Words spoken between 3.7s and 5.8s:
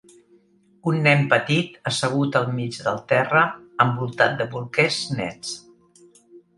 envoltat de bolquers nets